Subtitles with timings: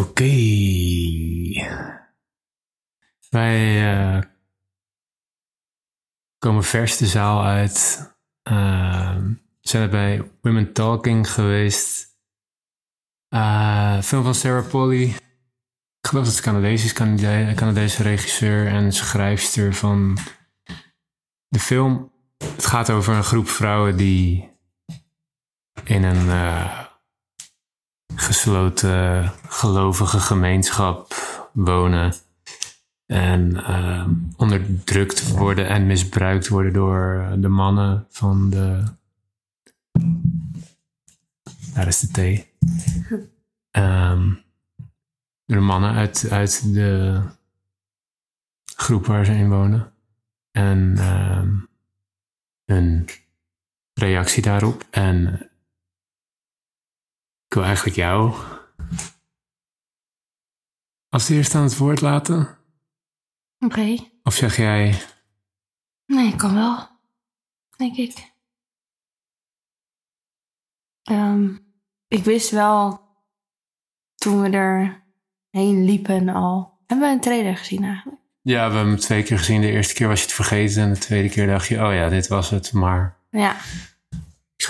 [0.00, 0.32] Oké.
[3.28, 4.22] Wij eh,
[6.38, 8.08] komen vers de zaal uit.
[8.50, 9.16] Uh,
[9.60, 12.18] zijn bij Women Talking geweest.
[13.34, 15.02] Uh, film van Sarah Polly.
[16.00, 20.18] Ik geloof dat het Canadees is, Canade Canadese regisseur en schrijfster van
[21.48, 22.12] de film.
[22.38, 24.50] Het gaat over een groep vrouwen die
[25.84, 26.89] in een uh,
[28.20, 31.14] gesloten gelovige gemeenschap
[31.52, 32.12] wonen.
[33.06, 38.82] En uh, onderdrukt worden en misbruikt worden door de mannen van de.
[41.74, 42.48] Daar is de thee.
[43.70, 44.42] Um,
[45.44, 47.20] de mannen uit, uit de
[48.76, 49.92] groep waar ze in wonen.
[50.50, 50.98] En
[51.38, 51.68] um,
[52.64, 53.08] een
[53.94, 54.84] reactie daarop.
[54.90, 55.49] En
[57.50, 58.34] ik wil eigenlijk jou
[61.08, 62.40] als eerste aan het woord laten.
[62.40, 62.58] Oké.
[63.64, 64.12] Okay.
[64.22, 65.02] Of zeg jij.
[66.06, 66.88] Nee, kan wel.
[67.76, 68.32] Denk ik.
[71.10, 71.74] Um,
[72.08, 73.00] ik wist wel
[74.14, 75.04] toen we er
[75.48, 76.78] heen liepen al.
[76.86, 78.22] Hebben we een trailer gezien eigenlijk?
[78.42, 79.60] Ja, we hebben hem twee keer gezien.
[79.60, 82.08] De eerste keer was je het vergeten en de tweede keer dacht je, oh ja,
[82.08, 83.18] dit was het, maar...
[83.30, 83.56] Ja,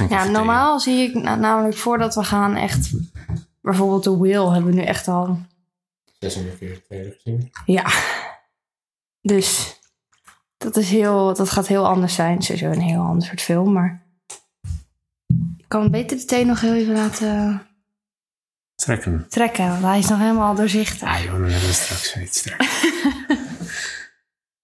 [0.08, 2.91] ja normaal zie ik namelijk voordat we gaan echt...
[3.60, 5.38] Bijvoorbeeld de Will hebben we nu echt al...
[6.19, 7.50] 600 keer de trailer gezien.
[7.64, 7.86] Ja,
[9.20, 9.78] dus
[10.56, 12.42] dat, is heel, dat gaat heel anders zijn.
[12.42, 14.02] Sowieso een heel ander soort film, maar...
[15.56, 17.62] Ik kan beter de thee nog heel even laten
[18.80, 19.27] Trekken.
[19.28, 21.08] Trekken, want hij is nog helemaal doorzichtig.
[21.08, 22.69] Ah joh, dan hebben we straks weer iets trekken.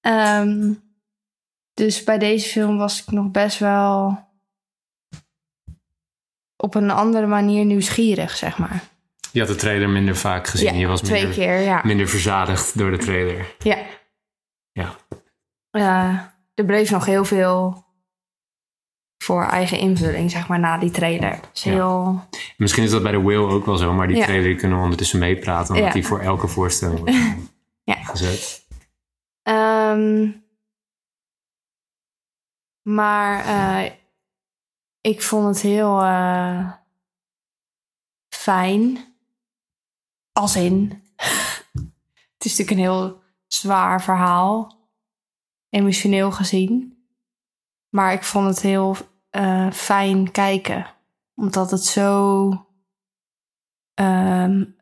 [0.00, 0.82] um,
[1.80, 4.25] dus bij deze film was ik nog best wel
[6.56, 8.82] op een andere manier nieuwsgierig, zeg maar.
[9.32, 10.72] Je had de trailer minder vaak gezien.
[10.72, 11.80] Ja, je was twee minder, keer, ja.
[11.84, 13.54] minder verzadigd door de trailer.
[13.58, 13.78] Ja.
[14.72, 14.96] Ja.
[15.72, 16.20] Uh,
[16.54, 17.84] er bleef nog heel veel
[19.18, 21.40] voor eigen invulling, zeg maar, na die trailer.
[21.52, 22.24] Heel...
[22.56, 25.18] Misschien is dat bij de Will ook wel zo, maar die trailer kunnen we ondertussen
[25.18, 27.16] meepraten, omdat die voor elke voorstelling wordt
[27.84, 27.94] ja.
[27.94, 28.66] gezet.
[29.42, 30.44] Um,
[32.82, 33.90] maar uh,
[35.06, 36.72] ik vond het heel uh,
[38.28, 39.14] fijn.
[40.32, 41.02] Als in.
[42.34, 44.78] het is natuurlijk een heel zwaar verhaal,
[45.68, 47.04] emotioneel gezien.
[47.88, 48.96] Maar ik vond het heel
[49.30, 50.94] uh, fijn kijken.
[51.34, 52.46] Omdat het zo
[53.94, 54.76] um,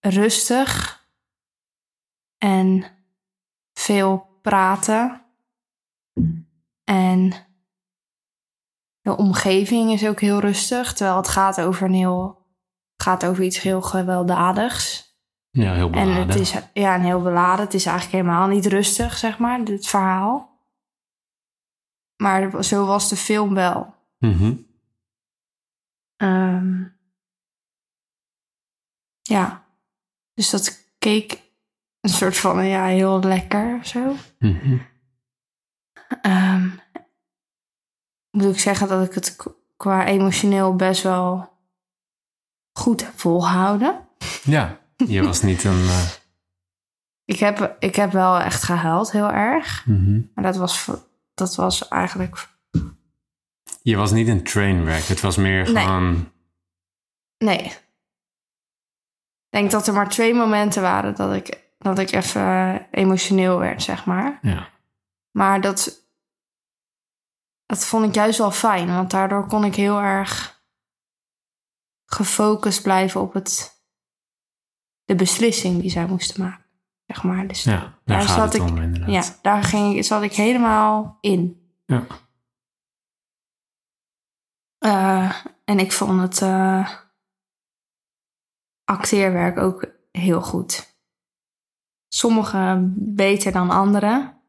[0.00, 1.04] rustig
[2.38, 2.84] en
[3.72, 5.24] veel praten.
[6.84, 7.47] En
[9.08, 10.92] de omgeving is ook heel rustig.
[10.92, 12.46] Terwijl het gaat over een heel.
[12.96, 15.16] gaat over iets heel gewelddadigs.
[15.50, 16.14] Ja, heel beladen.
[16.14, 17.64] En het is ja, een heel beladen.
[17.64, 20.60] Het is eigenlijk helemaal niet rustig, zeg maar, dit verhaal.
[22.16, 23.94] Maar zo was de film wel.
[24.18, 24.66] Mm -hmm.
[26.16, 26.96] um,
[29.22, 29.64] ja.
[30.34, 31.42] Dus dat keek
[32.00, 34.14] een soort van, ja, heel lekker of zo.
[34.38, 34.86] Mm -hmm.
[36.22, 36.80] um,
[38.42, 39.36] moet ik zeggen dat ik het
[39.76, 41.52] qua emotioneel best wel
[42.72, 44.06] goed heb volgehouden.
[44.42, 45.78] Ja, je was niet een...
[45.78, 46.02] Uh...
[47.24, 49.86] Ik, heb, ik heb wel echt gehuild, heel erg.
[49.86, 50.30] Mm -hmm.
[50.34, 50.88] Maar dat was
[51.38, 52.48] dat was eigenlijk.
[53.82, 56.30] Je was niet een trainwreck, het was meer gewoon.
[57.38, 57.62] Nee.
[57.62, 57.80] Ik
[59.48, 64.04] denk dat er maar twee momenten waren dat ik, dat ik even emotioneel werd, zeg
[64.04, 64.38] maar.
[64.42, 64.68] Ja.
[65.30, 66.07] Maar dat,
[67.68, 70.62] dat vond ik juist wel fijn, want daardoor kon ik heel erg
[72.04, 73.82] gefocust blijven op het,
[75.04, 76.64] de beslissing die zij moesten maken.
[77.06, 77.46] Zeg maar.
[77.46, 79.10] Dus ja, daar, daar gaat zat het ik, om, inderdaad.
[79.10, 81.72] Ja, daar ging, zat ik helemaal in.
[81.86, 82.06] Ja.
[84.78, 86.94] Uh, en ik vond het uh,
[88.84, 90.96] acteerwerk ook heel goed.
[92.08, 94.40] Sommige beter dan andere.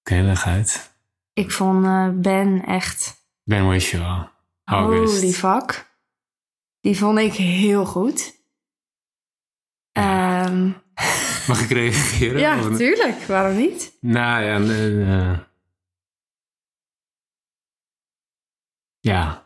[0.00, 0.93] Oké, leg uit.
[1.34, 3.26] Ik vond uh, Ben echt...
[3.42, 4.26] Ben Whishaw.
[4.64, 5.92] Holy fuck.
[6.80, 8.42] Die vond ik heel goed.
[9.92, 10.76] Um,
[11.48, 12.40] Mag ik reageren?
[12.40, 13.22] Ja, tuurlijk.
[13.22, 13.96] Waarom niet?
[14.00, 15.38] Nou ja, uh,
[19.00, 19.44] ja.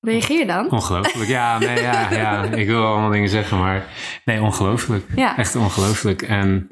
[0.00, 0.70] Reageer dan.
[0.70, 1.28] Ongelooflijk.
[1.28, 2.42] Ja, nee, ja, ja.
[2.62, 3.86] Ik wil allemaal dingen zeggen, maar
[4.24, 5.06] nee, ongelooflijk.
[5.16, 5.36] Ja.
[5.36, 6.22] Echt ongelooflijk.
[6.22, 6.70] En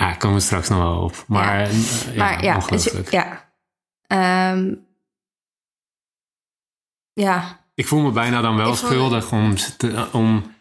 [0.00, 1.24] ah, komen we straks nog wel op.
[1.26, 1.68] Maar ja,
[2.12, 3.10] ja, maar, ja ongelooflijk.
[3.10, 3.48] Ja.
[4.52, 4.86] Um,
[7.12, 7.58] ja.
[7.74, 10.54] Ik voel me bijna dan wel schuldig om, te, om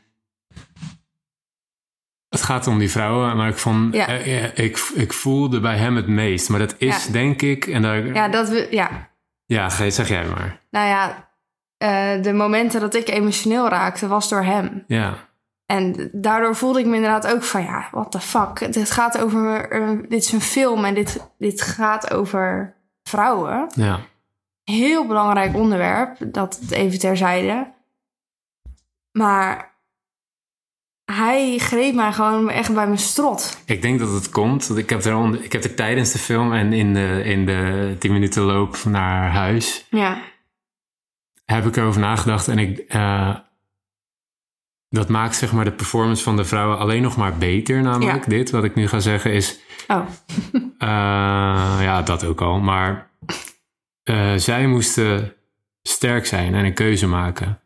[2.29, 4.07] gaat om die vrouwen, maar ik, vond, Ja.
[4.07, 6.49] eh, eh, ik, ik voelde bij hem het meest.
[6.49, 7.11] Maar dat is Ja.
[7.11, 8.67] denk ik, en daar, ja, Ja, dat we,
[9.45, 9.69] ja.
[9.69, 10.61] ge- zeg jij maar.
[10.69, 11.29] Nou ja,
[11.77, 14.83] eh, de momenten dat ik emotioneel raakte, was door hem.
[14.87, 15.28] Ja,
[15.69, 18.73] En daardoor voelde ik me inderdaad ook van, ja, what the fuck.
[18.73, 23.67] Dit gaat over, eh, dit is een film en dit, dit gaat over vrouwen.
[23.75, 23.99] ja,
[24.63, 27.71] Heel belangrijk onderwerp, dat het even terzijde.
[29.11, 29.77] Maar
[31.11, 33.57] hij greep mij gewoon echt bij mijn strot.
[33.65, 34.67] ik denk dat het komt.
[34.67, 37.45] Want ik heb er, onder- ik heb er tijdens de film en in de, in
[37.45, 40.21] de tien minuten loop naar huis, Ja,
[41.45, 42.47] heb ik erover nagedacht.
[42.47, 43.35] En ik, eh,
[44.89, 47.81] dat maakt zeg maar de performance van de vrouwen alleen nog maar beter.
[47.81, 48.29] Namelijk Ja.
[48.29, 50.05] dit, wat ik nu ga zeggen, is oh,
[50.77, 50.87] Eh,
[51.81, 52.59] ja, dat ook al.
[52.59, 53.09] Maar
[54.03, 55.33] eh, zij moesten
[55.81, 57.61] sterk zijn en een keuze maken.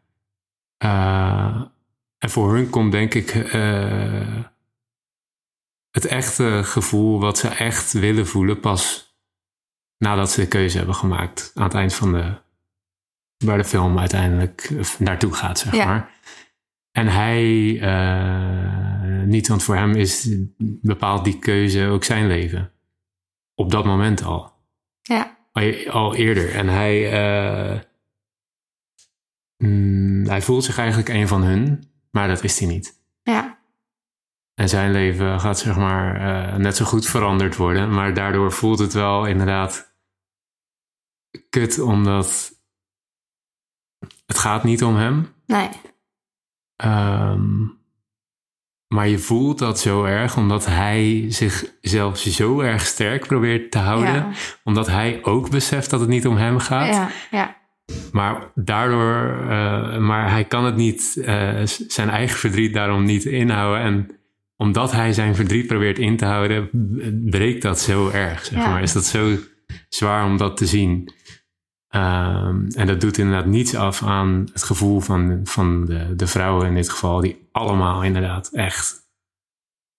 [0.78, 1.62] Eh,
[2.18, 3.30] en voor hun komt denk ik
[5.92, 9.12] het echte gevoel wat ze echt willen voelen pas
[9.98, 11.52] nadat ze de keuze hebben gemaakt.
[11.56, 12.34] Aan het eind van de,
[13.46, 14.70] waar de film uiteindelijk
[15.00, 15.86] naartoe gaat, zeg Ja.
[15.86, 16.10] maar.
[16.98, 20.36] En hij, eh, niet, want voor hem is
[20.82, 22.72] bepaalt die keuze ook zijn leven.
[23.56, 24.54] Op dat moment al.
[25.02, 26.56] ja, Al- Al eerder.
[26.56, 27.80] En hij, eh,
[29.58, 33.02] mm, hij voelt zich eigenlijk een van hun, maar dat is hij niet.
[33.24, 33.60] ja,
[34.54, 38.80] En zijn leven gaat zeg maar eh, net zo goed veranderd worden, maar daardoor voelt
[38.80, 39.96] het wel inderdaad
[41.50, 42.52] kut, omdat
[44.26, 45.34] het gaat niet om hem.
[45.46, 45.70] nee,
[46.76, 47.62] Ehm,
[48.88, 54.14] maar je voelt dat zo erg, omdat hij zichzelf zo erg sterk probeert te houden.
[54.14, 54.30] ja,
[54.64, 56.88] Omdat hij ook beseft dat het niet om hem gaat.
[56.96, 57.58] ja, ja,
[58.12, 63.82] Maar daardoor, eh, maar hij kan het niet, eh, zijn eigen verdriet daarom niet inhouden.
[63.84, 64.10] En
[64.58, 66.70] omdat hij zijn verdriet probeert in te houden,
[67.30, 68.46] breekt dat zo erg.
[68.46, 68.82] Zeg maar.
[68.82, 69.36] Is dat zo
[69.90, 71.12] zwaar om dat te zien.
[71.94, 76.68] Ehm, en dat doet inderdaad niets af aan het gevoel van, van de, de vrouwen
[76.68, 79.08] in dit geval, die allemaal inderdaad echt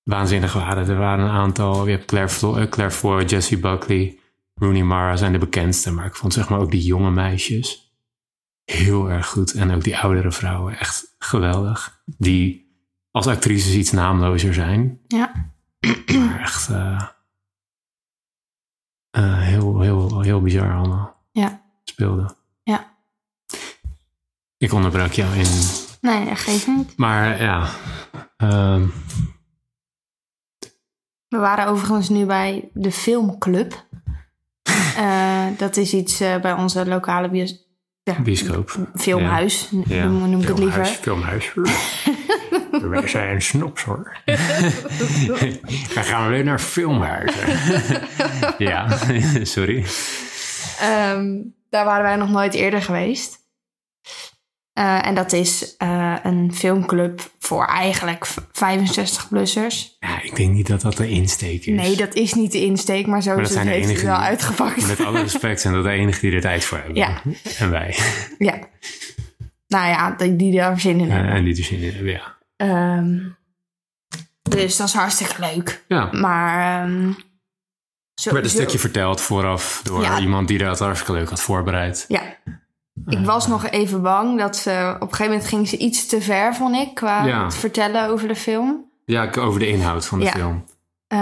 [0.02, 0.88] waanzinnig waren.
[0.88, 4.18] Er waren een aantal, je hebt Claire, Flo- eh, Claire Jessie Buckley,
[4.54, 7.96] Rooney Mara zijn de bekendste, maar ik vond zeg maar ook die jonge meisjes
[8.64, 9.52] heel erg goed.
[9.52, 12.02] En ook die oudere vrouwen echt geweldig.
[12.04, 12.72] Die
[13.10, 15.52] als actrices iets naamlozer zijn, ja,
[16.18, 17.08] maar echt eh,
[19.10, 21.13] eh, heel, heel, heel bizar allemaal
[21.84, 22.36] ja, speelden.
[22.62, 22.92] ja.
[24.58, 25.46] Ik onderbrak jou in,
[26.00, 26.96] Nee, dat geeft niet.
[26.96, 27.68] maar ja,
[28.36, 28.86] ehm,
[31.28, 33.72] We waren overigens nu bij de Filmclub.
[34.96, 37.66] Eh, dat is iets eh, bij onze lokale bios
[38.02, 38.88] ja, bioscoop.
[38.94, 40.04] filmhuis, Ja.
[40.04, 40.84] noem, noem ik het liever.
[40.86, 41.52] Filmhuis.
[42.90, 44.16] Wij zijn snops hoor.
[45.94, 47.58] Dan gaan we weer naar filmhuizen.
[48.68, 48.98] ja,
[49.42, 49.84] sorry.
[50.80, 51.36] Ehm,
[51.74, 53.38] daar waren wij nog nooit eerder geweest.
[54.72, 59.96] Eh, en dat is eh, een filmclub voor eigenlijk 65-plussers.
[60.00, 61.80] Ja, ik denk niet dat dat de insteek is.
[61.82, 64.24] Nee, dat is niet de insteek, maar zo Maar is het, heeft het wel die-
[64.24, 64.86] uitgepakt.
[64.86, 66.94] Met alle respect zijn dat de enigen die er tijd voor hebben.
[66.96, 67.22] Ja.
[67.58, 67.96] En wij.
[68.38, 68.58] Ja.
[69.66, 71.32] Nou ja, die, die daar zin in hebben.
[71.32, 72.36] en die er zin in hebben, ja.
[72.56, 73.18] Ehm,
[74.42, 75.84] dus dat is hartstikke leuk.
[75.88, 76.82] Ja, Maar...
[76.84, 77.12] ehm
[78.14, 80.18] zo, er werd een zo- stukje verteld vooraf door Ja.
[80.18, 82.04] iemand die dat hartstikke leuk had voorbereid.
[82.08, 82.22] Ja.
[83.06, 84.92] Ik was nog even bang dat ze...
[84.94, 87.44] Op een gegeven moment ging ze iets te ver, vond ik, qua Ja.
[87.44, 88.84] het vertellen over de film.
[89.04, 90.30] Ja, over de inhoud van de Ja.
[90.30, 90.64] film.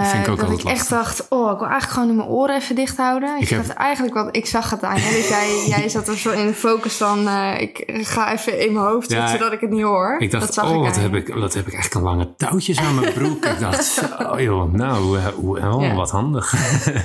[0.00, 2.56] Eh, vind ik ook dat ik echt dacht, oh, ik wil eigenlijk gewoon mijn oren
[2.56, 3.36] even dicht houden.
[3.36, 5.10] Ik, Ik heb- eigenlijk wat, ik zag het aan je.
[5.10, 8.72] Dus jij, jij zat er zo in de focus van, eh, ik ga even in
[8.72, 10.16] mijn hoofd Ja, zodat ik het niet hoor.
[10.18, 12.94] Ik dacht, dat oh, wat heb, ik, wat heb ik eigenlijk een lange touwtjes aan
[12.94, 13.44] mijn broek.
[13.44, 15.94] ik dacht, zo joh, nou, eh, oh, Ja.
[15.94, 16.52] wat handig.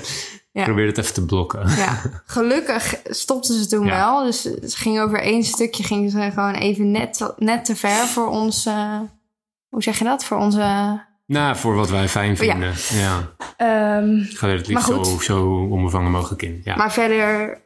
[0.51, 0.63] Ja.
[0.63, 1.69] Probeer het even te blokken.
[1.75, 4.23] Ja, gelukkig stopten ze toen wel.
[4.23, 8.27] Dus het ging over één stukje, gingen ze gewoon even net, net te ver voor
[8.27, 8.99] ons, eh,
[9.69, 10.23] hoe zeg je dat?
[10.23, 10.99] Voor onze...
[11.27, 12.73] Nou, voor wat wij fijn vinden.
[12.89, 13.33] Ja.
[13.57, 16.61] ehm, Ik ga er het liefst zo, zo onbevangen mogelijk in.
[16.63, 16.75] Ja.
[16.75, 17.57] Maar verder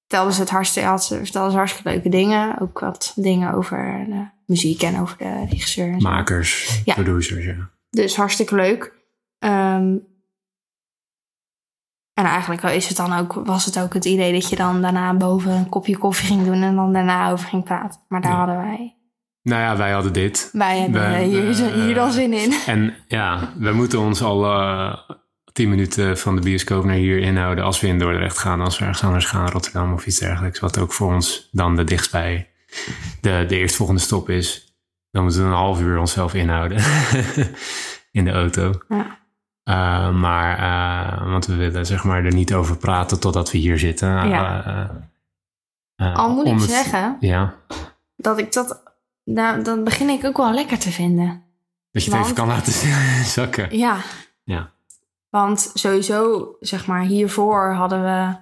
[0.00, 2.60] vertelden ze het hartstikke, ze, vertelden ze hartstikke leuke dingen.
[2.60, 5.92] Ook wat dingen over de muziek en over de regisseur.
[5.92, 6.08] En zo.
[6.08, 6.94] Makers, Ja.
[6.94, 7.70] producers, ja.
[7.90, 8.92] Dus hartstikke leuk.
[9.38, 9.96] Ehm,
[12.14, 15.14] en eigenlijk is het dan ook, was het ook het idee dat je dan daarna
[15.16, 18.00] boven een kopje koffie ging doen en dan daarna over ging praten.
[18.08, 18.36] Maar daar Ja.
[18.38, 18.96] hadden wij.
[19.44, 20.48] Nou ja, wij hadden dit.
[20.52, 22.54] Wij hebben We- hier, we- hier dan zin in.
[22.66, 24.94] En ja, we moeten ons al eh,
[25.52, 28.60] tien minuten van de bioscoop naar hier inhouden als we in Dordrecht gaan.
[28.60, 30.60] Als we ergens anders gaan, Rotterdam of iets dergelijks.
[30.60, 32.48] Wat ook voor ons dan de dichtstbij
[33.20, 34.76] de, de eerstvolgende stop is.
[35.10, 36.78] Dan moeten we een half uur onszelf inhouden.
[38.12, 38.72] in de auto.
[38.88, 39.18] Ja.
[39.62, 43.78] Eh, maar, eh, want we willen zeg maar er niet over praten totdat we hier
[43.78, 44.08] zitten.
[44.28, 44.64] Ja.
[44.64, 47.54] Eh, eh, Al moet ik het- zeggen Ja,
[48.16, 48.82] dat ik dat...
[49.24, 51.42] Nou, dat begin ik ook wel lekker te vinden.
[51.92, 52.72] dat je het even kan laten
[53.38, 53.76] zakken.
[53.78, 53.96] Ja.
[54.44, 54.70] Ja.
[55.30, 58.36] Want sowieso, zeg maar, hiervoor hadden we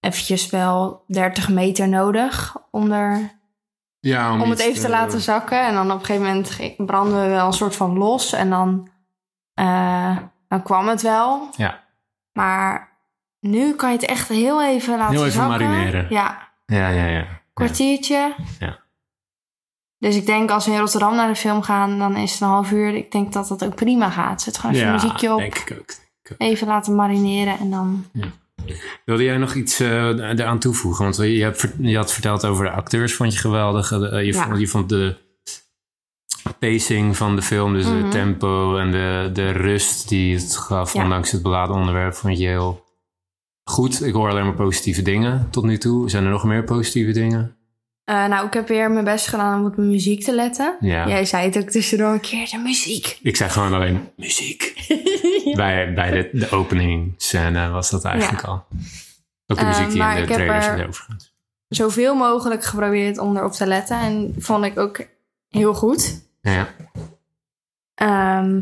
[0.00, 3.30] eventjes wel 30 meter nodig om, er,
[4.00, 5.66] Ja, om het even te laten zakken.
[5.66, 8.32] En dan op een gegeven moment brandden we wel een soort van los.
[8.32, 8.88] En dan,
[9.54, 10.16] eh,
[10.48, 11.48] dan kwam het wel.
[11.56, 11.80] Ja.
[12.32, 12.88] Maar
[13.40, 15.68] nu kan je het echt heel even laten Heel even zakken.
[15.68, 16.06] marineren.
[16.10, 17.26] Ja, Ja, ja, ja.
[17.54, 18.34] kwartiertje.
[18.58, 18.78] Ja.
[20.02, 22.46] Dus ik denk als we in Rotterdam naar de film gaan, dan is het een
[22.48, 22.94] half uur.
[22.94, 24.42] Ik denk dat dat ook prima gaat.
[24.42, 25.38] Zet gewoon even Ja, muziekje op.
[25.38, 25.90] denk ik ook.
[26.38, 28.04] Even laten marineren en dan...
[29.04, 31.04] Wilde jij nog iets eh, eraan toevoegen?
[31.04, 33.92] Want je, hebt, je had verteld over de acteurs, vond je geweldig.
[33.92, 34.44] Eh, je, Ja.
[34.44, 35.16] vond, je vond de
[36.58, 37.96] pacing van de film, dus Mhm.
[38.02, 41.02] het tempo en de, de rust die het gaf, Ja.
[41.02, 42.84] ondanks het beladen onderwerp, vond je heel
[43.70, 44.04] goed.
[44.04, 46.10] Ik hoor alleen maar positieve dingen tot nu toe.
[46.10, 47.56] Zijn er nog meer positieve dingen?
[48.04, 50.76] Eh, nou, ik heb weer mijn best gedaan om op mijn muziek te letten.
[50.80, 51.08] Ja.
[51.08, 53.18] Jij zei het ook tussendoor een keer, de muziek.
[53.22, 54.72] Ik zei gewoon alleen muziek.
[55.56, 58.64] Bij, bij de, de opening scène was dat eigenlijk al.
[59.46, 61.34] Ook de Eh, muziek die maar in de trailers er- zit overigens.
[61.68, 63.98] Zoveel mogelijk geprobeerd om erop te letten.
[63.98, 65.00] En vond ik ook
[65.48, 66.22] heel goed.
[66.40, 66.68] Ja.
[67.94, 68.60] Ehm,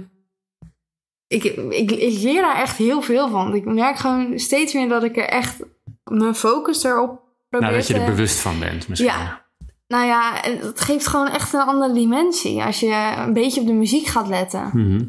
[1.26, 3.54] ik, ik, ik leer daar echt heel veel van.
[3.54, 5.56] Ik merk gewoon steeds meer dat ik er echt
[6.04, 9.11] mijn focus erop Nou, dat je er bewust van bent misschien.
[9.11, 9.49] Ja.
[9.87, 12.62] Nou ja, het geeft gewoon echt een andere dimensie.
[12.62, 14.71] Als je een beetje op de muziek gaat letten.
[14.73, 15.09] Mhm.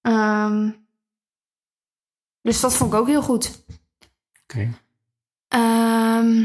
[0.00, 0.70] Ehm,
[2.42, 3.64] dus dat vond ik ook heel goed.
[4.42, 4.72] Oké.
[5.48, 6.44] Ehm,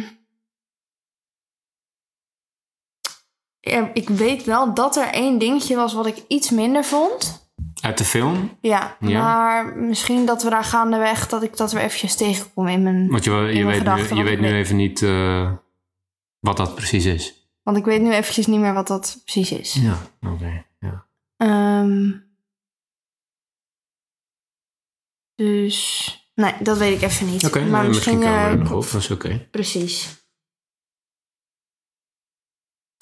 [3.60, 7.47] ja, ik weet wel dat er één dingetje was wat ik iets minder vond.
[7.82, 8.58] Uit de film?
[8.62, 9.22] Ja, Ja.
[9.22, 13.08] maar misschien dat we daar gaandeweg, dat ik dat weer eventjes tegenkom in mijn...
[13.08, 14.64] Want je, je, mijn weet, nu, gedachten, je wat weet nu weet.
[14.64, 15.54] even niet eh,
[16.40, 17.50] wat dat precies is.
[17.64, 19.74] Want ik weet nu eventjes niet meer wat dat precies is.
[19.74, 20.66] Ja, oké.
[20.80, 21.08] Ja.
[21.38, 22.12] Ehm,
[25.36, 27.46] dus, nee, dat weet ik even niet.
[27.46, 28.92] Oké, maar misschien misschien, komen we er eh, nog op.
[28.92, 29.48] Dat is oké.
[29.52, 30.26] Precies.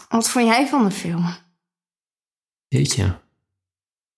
[0.09, 1.25] Wat vond jij van de film?
[2.67, 3.23] Jeetje.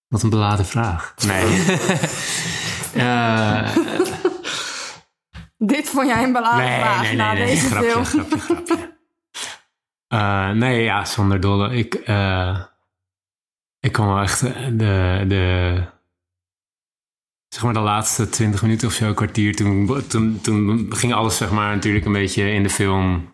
[0.07, 1.13] Wat een beladen vraag.
[1.25, 1.45] Nee.
[2.93, 3.75] Eh,
[5.57, 7.45] Dit vond jij een beladen nee, vraag nee, nee, na nee.
[7.45, 8.03] deze grapje, film.
[8.03, 8.95] grapje, grapje.
[10.07, 11.75] Eh, nee, ja, zonder dolle.
[11.75, 12.63] Ik, eh,
[13.79, 14.39] ik kwam wel echt
[14.79, 15.83] de, de,
[17.47, 21.51] zeg maar de laatste twintig minuten of zo, kwartier, toen, toen, toen ging alles zeg
[21.51, 23.33] maar natuurlijk een beetje in de film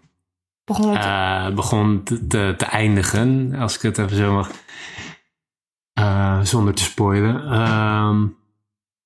[0.66, 4.52] Begon het eh, begon te, te, te eindigen, als ik het even zo mag,
[6.04, 7.52] eh, zonder te spoilen.
[7.52, 8.28] Ehm,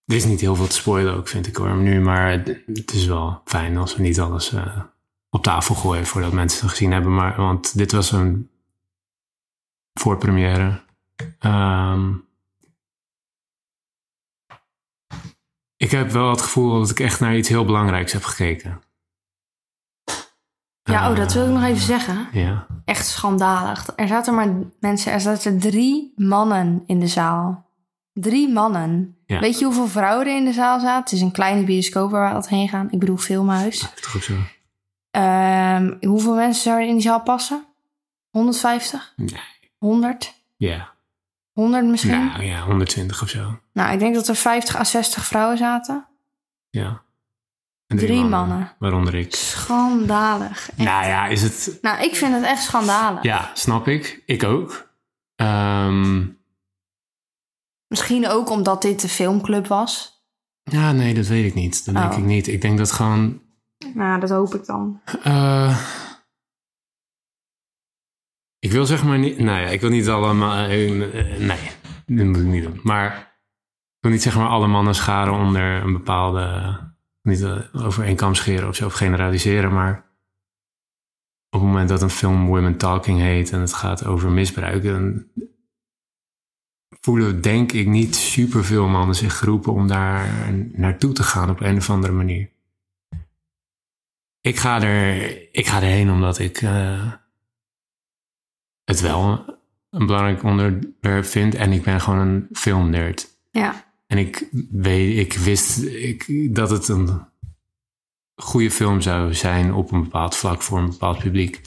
[0.06, 3.06] er is niet heel veel te spoilen ook, vind ik hoor, nu, maar het, is
[3.06, 4.82] wel fijn als we niet alles eh,
[5.30, 7.16] op tafel gooien voordat mensen het gezien hebben.
[7.16, 8.50] Maar, want dit was een
[9.94, 10.82] voorpremière.
[11.40, 12.14] Ehm,
[15.78, 18.82] ik heb wel het gevoel dat ik echt naar iets heel belangrijks heb gekeken.
[20.94, 22.28] Ja, oh, dat wil ik nog even zeggen.
[22.32, 22.66] Ja.
[22.86, 23.88] Echt schandalig.
[23.96, 27.66] Er zaten maar mensen, er zaten drie mannen in de zaal.
[28.14, 29.16] Drie mannen.
[29.26, 29.40] Ja.
[29.40, 31.04] Weet je hoeveel vrouwen er in de zaal zaten?
[31.04, 32.88] Het is een kleine bioscoop waar we altijd heen gaan.
[32.92, 33.80] Ik bedoel, filmhuis.
[33.80, 34.34] 50 of zo.
[35.12, 37.66] Ehm, hoeveel mensen zouden in die zaal passen?
[38.30, 39.14] 150?
[39.16, 39.40] Nee.
[39.78, 40.34] 100?
[40.56, 40.90] Ja.
[41.54, 42.26] 100 misschien?
[42.26, 43.60] Nou ja, 120 of zo.
[43.74, 46.06] Nou, ik denk dat er 50 à 60 vrouwen zaten.
[46.70, 47.02] Ja.
[47.88, 48.76] En Drie mannen.
[48.80, 49.36] Waaronder ik.
[49.36, 50.52] Schandalig.
[50.70, 50.78] Echt.
[50.78, 51.78] Nou ja, is het...
[51.82, 53.24] Nou, ik vind het echt schandalig.
[53.24, 54.24] Ja, snap ik.
[54.26, 54.90] Ik ook.
[55.36, 56.26] Ehm,
[57.88, 60.24] Misschien ook omdat dit de filmclub was.
[60.64, 61.86] ja, nee, dat weet ik niet.
[61.86, 62.18] Dat denk Oh.
[62.18, 62.48] ik niet.
[62.48, 63.42] Ik denk dat gewoon...
[63.94, 65.02] Nou, dat hoop ik dan.
[65.24, 65.80] eh,
[68.60, 69.38] ik wil zeg maar niet...
[69.40, 70.68] Nou ja, ik wil niet allemaal...
[70.68, 70.70] eh,
[71.40, 71.72] nee,
[72.06, 72.80] dat moet ik niet doen.
[72.84, 76.76] Maar ik wil niet zeg maar alle mannen scharen onder een bepaalde...
[77.28, 80.06] Niet eh, over één kam scheren of zo, generaliseren, maar...
[81.50, 84.84] Op het moment dat een film Women Talking heet en het gaat over misbruik...
[84.84, 85.26] Dan
[86.90, 91.78] voelen denk ik niet superveel mannen zich geroepen om daar naartoe te gaan op een
[91.78, 92.50] of andere manier.
[94.42, 97.12] Ik ga, er, ik ga erheen omdat ik eh,
[98.84, 99.46] het wel
[99.90, 101.56] een belangrijk onderwerp vind.
[101.56, 103.38] En ik ben gewoon een filmnerd.
[103.52, 103.87] Ja.
[104.08, 107.28] En ik, weet, ik wist ik, dat het een
[108.36, 111.62] goede film zou zijn op een bepaald vlak voor een bepaald publiek.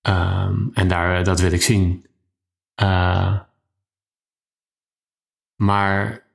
[0.00, 2.06] Ehm, en daar, dat wil ik zien.
[2.74, 3.40] Eh,
[5.62, 6.26] Maar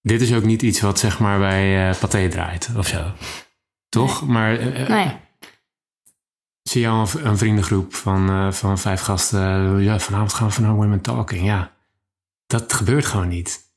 [0.00, 3.12] dit is ook niet iets wat zeg maar bij eh Pathé draait of zo.
[3.88, 4.26] Toch?
[4.26, 5.20] Maar eh, eh, Nee.
[6.62, 9.76] Zie je al een, vriendengroep van, eh, van vijf gasten.
[9.78, 11.44] eh, ja, vanavond gaan we van Women Talking.
[11.44, 11.70] Ja,
[12.46, 13.70] dat gebeurt gewoon niet.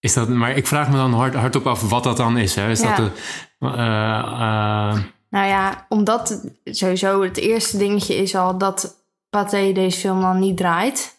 [0.00, 2.54] Is dat, maar ik vraag me dan hard, hardop af wat dat dan is.
[2.54, 2.70] Hè?
[2.70, 2.96] Is Ja.
[2.96, 3.20] dat de,
[3.66, 4.98] eh,
[5.30, 10.38] Nou ja, omdat het sowieso het eerste dingetje is al dat Pathé deze film dan
[10.38, 11.16] niet draait.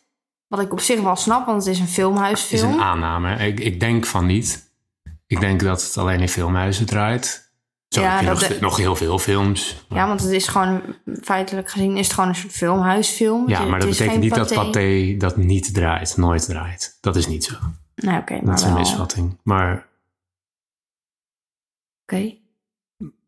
[0.47, 2.74] Wat ik op zich wel snap, want het is een is filmhuisfilm.
[2.74, 3.35] een aanname.
[3.35, 4.69] Ik, ik denk van niet.
[5.27, 7.44] Ik denk dat het alleen in filmhuizen draait.
[7.89, 9.86] Zo Ja, heb je dat nog, heel veel films.
[9.89, 10.82] Ja, want het is gewoon,
[11.22, 13.50] feitelijk gezien, is het gewoon een soort filmhuisfilm.
[13.50, 16.98] Ja, maar dat het betekent niet dat Pathé dat niet draait, nooit draait.
[17.01, 17.56] Dat is niet zo.
[17.96, 18.77] Nee, oké, Dat maar is een wel.
[18.80, 19.38] misvatting.
[19.44, 19.88] Maar
[22.04, 22.36] Oké,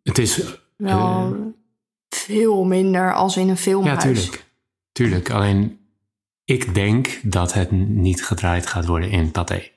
[0.03, 0.43] het is...
[0.77, 1.31] wel Eh.
[2.09, 4.03] veel minder als in een filmhuis.
[4.03, 4.45] Ja, tuurlijk.
[4.91, 5.29] Tuurlijk.
[5.29, 5.79] Alleen,
[6.43, 9.71] ik denk dat het niet gedraaid gaat worden in Pathé.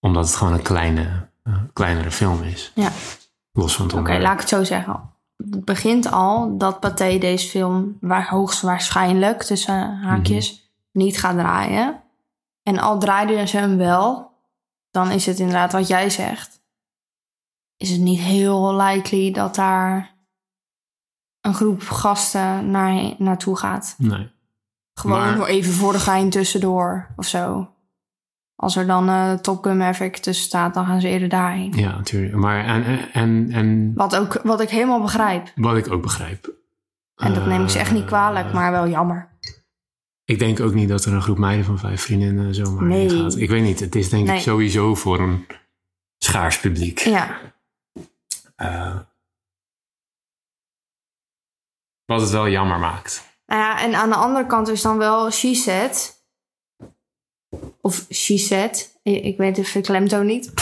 [0.00, 2.72] Omdat het gewoon een kleine, eh, kleinere film is.
[2.74, 2.92] Ja.
[3.60, 5.10] Los van het Oké, laat ik het zo zeggen.
[5.36, 11.04] Het begint al dat Pathé deze film waar hoogstwaarschijnlijk, tussen haakjes, Mhm.
[11.04, 12.02] niet gaat draaien.
[12.62, 14.32] En al draaiden ze hem wel,
[14.90, 16.60] dan is het inderdaad wat jij zegt.
[17.76, 20.14] Is het niet heel likely dat daar
[21.40, 23.94] een groep gasten naar, naartoe gaat.
[23.98, 24.30] Nee.
[24.94, 27.70] Gewoon Maar- even voor de gein tussendoor of zo.
[28.62, 31.72] Als er dan eh Top Gun Maverick tussen staat, dan gaan ze eerder daarheen.
[31.76, 32.34] Ja, natuurlijk.
[32.34, 35.52] Maar en, en, en, Wat, ook, wat ik helemaal begrijp.
[35.54, 36.50] wat ik ook begrijp.
[37.16, 39.28] En dat neem ik ze echt niet kwalijk, Eh, maar wel jammer.
[40.24, 43.10] Ik denk ook niet dat er een groep meiden van vijf vriendinnen zomaar Nee.
[43.10, 43.36] gaat.
[43.36, 43.80] Ik weet niet.
[43.80, 44.36] Het is denk Nee.
[44.36, 45.46] ik sowieso voor een
[46.18, 46.98] schaars publiek.
[46.98, 47.38] Ja,
[48.56, 48.98] Eh,
[52.04, 53.24] wat het wel jammer maakt.
[53.46, 56.19] nou ja, en aan de andere kant is dan wel She Said.
[57.80, 58.98] Of She Said.
[59.02, 60.52] Ik ik weet de klemtoon niet.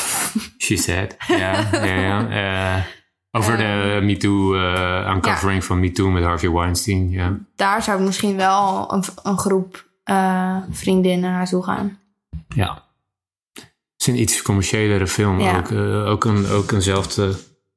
[0.59, 1.17] She said.
[1.27, 2.27] Ja, ja, ja.
[3.31, 7.11] Eh, over de MeToo, eh uncovering van MeToo met Harvey Weinstein.
[7.11, 7.39] Ja.
[7.57, 11.99] Daar zou misschien wel een, een groep eh, vriendinnen naartoe gaan.
[12.49, 12.87] ja.
[13.53, 15.41] Het is een iets commerciëlere film.
[15.41, 15.57] Ja.
[15.57, 15.73] Ook,
[16.07, 17.35] ook, een, ook eenzelfde...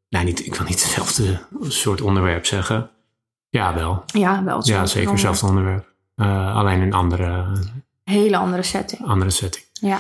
[0.10, 2.90] Nou, niet, ik wil niet hetzelfde soort onderwerp zeggen.
[3.50, 4.04] Ja, wel.
[4.06, 4.60] Ja, wel.
[4.64, 5.86] Ja, zeker hetzelfde onderwerp.
[6.16, 7.46] Alleen een andere,
[8.12, 9.06] hele andere setting.
[9.08, 9.66] andere setting.
[9.74, 10.00] Ja.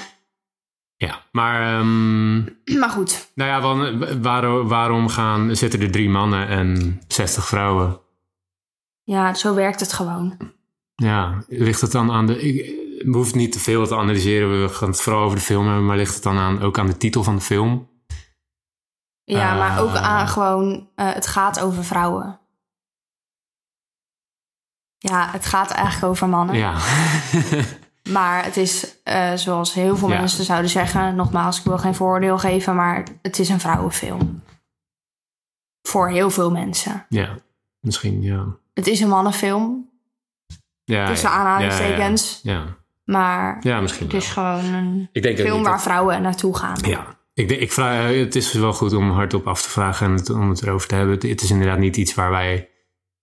[0.95, 1.79] Ja, maar...
[1.79, 2.37] ehm,
[2.79, 3.31] Maar goed.
[3.35, 7.99] Nou ja, wan- waarom, waarom gaan, zitten er drie mannen en 60 vrouwen?
[9.03, 10.37] Ja, zo werkt het gewoon.
[10.95, 12.41] Ja, ligt het dan aan de...
[12.41, 15.65] Ik, we hoeven niet te veel te analyseren, we gaan het vooral over de film
[15.65, 17.89] hebben, maar ligt het dan aan, ook aan de titel van de film?
[19.23, 20.03] Ja, maar ook Ah.
[20.03, 22.39] aan gewoon, eh, het gaat over vrouwen.
[24.97, 26.55] Ja, het gaat eigenlijk over mannen.
[26.55, 26.77] Ja.
[28.11, 30.19] Maar het is, eh, zoals heel veel Ja.
[30.19, 34.43] mensen zouden zeggen, nogmaals, ik wil geen vooroordeel geven, maar het is een vrouwenfilm.
[35.81, 37.05] Voor heel veel mensen.
[37.09, 37.35] ja,
[37.79, 38.45] misschien, ja.
[38.73, 39.89] Het is een mannenfilm,
[40.83, 41.35] ja tussen ja.
[41.35, 42.39] aanhalingstekens.
[42.43, 42.65] Ja, ja.
[43.03, 44.21] Maar Ja, misschien het wel.
[44.21, 46.77] is gewoon een Ik denk film waar dat- vrouwen naartoe gaan.
[46.81, 50.13] Ja, ik, denk, ik vraag, het is wel goed om hardop af te vragen en
[50.13, 51.13] het, om het erover te hebben.
[51.13, 52.69] Het, het is inderdaad niet iets waar wij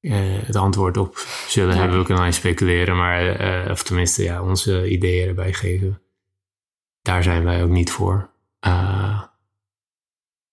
[0.00, 1.16] het antwoord op
[1.48, 1.98] zullen hebben.
[1.98, 6.00] We kunnen alleen speculeren, maar, eh, of tenminste ja, onze ideeën erbij geven.
[7.02, 8.30] Daar zijn wij ook niet voor.
[8.61, 9.22] Eh,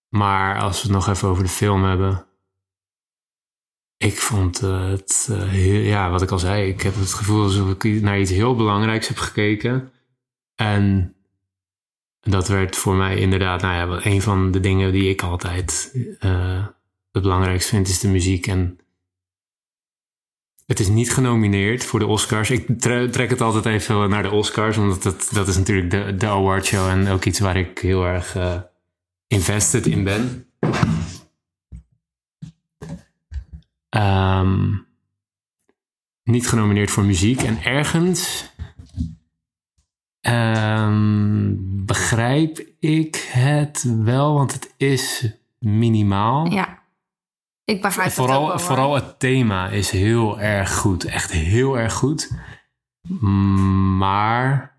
[0.08, 2.26] maar als we het nog even over de film hebben.
[3.96, 7.70] Ik vond het, eh, heel, ja, wat ik al zei, ik heb het gevoel alsof
[7.70, 9.92] ik naar iets heel belangrijks heb gekeken.
[10.54, 11.14] En
[12.20, 16.66] dat werd voor mij inderdaad, nou ja, een van de dingen die ik altijd eh,
[17.12, 18.46] het belangrijkste vind, is de muziek.
[18.46, 18.78] En
[20.66, 22.50] het is niet genomineerd voor de Oscars.
[22.50, 26.14] Ik tre- trek het altijd even naar de Oscars, omdat dat, dat is natuurlijk de,
[26.16, 28.60] de awardshow en ook iets waar ik heel erg eh,
[29.26, 30.46] invested in ben.
[33.88, 34.74] Ehm,
[36.22, 37.42] niet genomineerd voor muziek.
[37.42, 38.50] En ergens
[40.20, 46.46] ehm, begrijp ik het wel, want het is minimaal.
[46.52, 46.84] Ja.
[47.66, 48.60] Ik begrijp het Vooral, wel, hoor.
[48.60, 51.04] vooral het thema is heel erg goed.
[51.04, 52.30] Echt heel erg goed.
[53.98, 54.78] Maar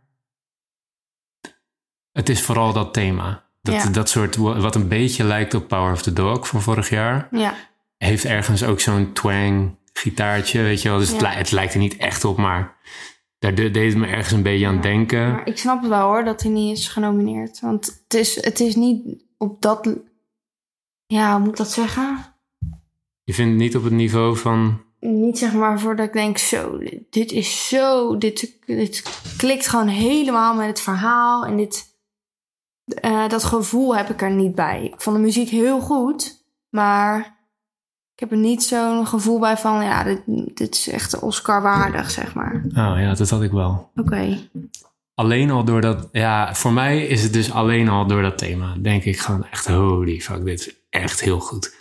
[2.12, 3.46] het is vooral dat thema.
[3.62, 3.90] Dat, Ja.
[3.90, 7.28] dat soort, wat een beetje lijkt op Power of the Dog van vorig jaar.
[7.32, 7.54] Ja,
[7.98, 10.98] Heeft ergens ook zo'n twang gitaartje, weet je wel.
[10.98, 12.76] Dus het, li- het lijkt er niet echt op, maar
[13.40, 15.32] daar de- deed het me ergens een beetje aan denken.
[15.32, 17.60] maar ik snap het wel hoor dat hij niet is genomineerd.
[17.60, 19.90] Want het is, het is niet op dat...
[21.06, 22.36] Ja, hoe moet ik dat zeggen?
[23.28, 26.80] Je vindt het niet op het niveau van niet zeg maar voordat ik denk, zo,
[27.10, 29.04] dit is zo, dit, dit
[29.38, 31.46] klikt gewoon helemaal met het verhaal.
[31.46, 31.86] En dit,
[32.86, 34.84] eh, dat gevoel heb ik er niet bij.
[34.84, 37.20] Ik vond de muziek heel goed, maar
[38.14, 40.22] ik heb er niet zo'n gevoel bij van, ja, dit,
[40.58, 42.64] dit is echt Oscar waardig, zeg maar.
[42.66, 43.92] Oh ja, dat had ik wel.
[43.96, 44.38] Oké.
[45.14, 48.76] Alleen al door dat, ja, voor mij is het dus alleen al door dat thema.
[48.82, 51.76] Denk ik gewoon echt, holy fuck, dit is echt heel goed.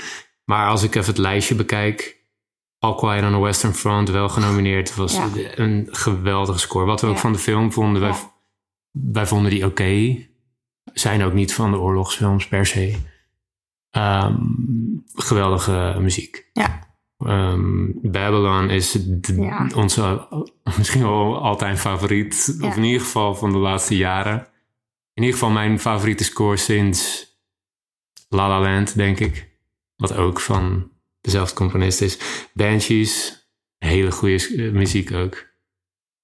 [0.50, 2.24] Maar als ik even het lijstje bekijk,
[2.78, 5.28] All Quiet on the Western Front wel genomineerd, was Ja.
[5.54, 6.84] een geweldige score.
[6.86, 8.02] Wat we ook van de film vonden,
[8.92, 10.16] wij, vonden die oké.
[10.92, 12.96] Zijn ook niet van de oorlogsfilms per se.
[13.90, 14.36] Ehm,
[15.14, 16.50] geweldige muziek.
[16.52, 16.84] Ja.
[17.18, 19.66] Ehm, Babylon is de- Ja.
[19.74, 20.26] onze
[20.78, 22.56] misschien wel altijd favoriet.
[22.60, 22.66] Ja.
[22.68, 24.38] Of in ieder geval van de laatste jaren.
[25.14, 27.26] In ieder geval mijn favoriete score sinds
[28.28, 29.54] La La Land, denk ik.
[29.96, 32.18] Wat ook van dezelfde componist is.
[32.54, 33.44] Banshees,
[33.78, 35.44] hele goede eh, muziek ook.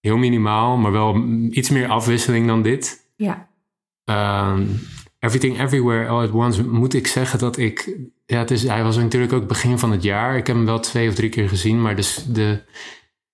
[0.00, 1.16] Heel minimaal, maar wel
[1.50, 3.10] iets meer afwisseling dan dit.
[3.16, 3.48] Ja.
[4.04, 4.66] Ehm,
[5.18, 7.96] Everything Everywhere All at Once moet ik zeggen dat ik...
[8.26, 10.36] Ja, het is, hij was natuurlijk ook begin van het jaar.
[10.36, 12.62] Ik heb hem wel twee of drie keer gezien, maar dus de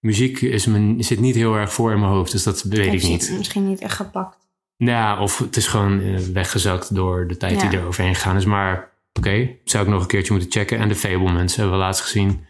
[0.01, 2.33] muziek is me, zit niet heel erg voor in mijn hoofd.
[2.33, 3.29] Dus dat weet Heb ik niet.
[3.29, 4.37] het Misschien niet echt gepakt.
[4.77, 7.69] Nou, of het is gewoon eh, weggezakt door de tijd Ja.
[7.69, 8.45] die er overheen gegaan is.
[8.45, 10.79] Maar oké, zou ik nog een keertje moeten checken.
[10.79, 12.47] En de Fablemans hebben we laatst gezien.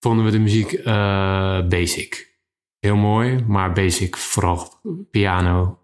[0.00, 2.30] Vonden we de muziek eh, basic.
[2.78, 4.16] Heel mooi, maar basic.
[4.16, 5.78] Vooral piano,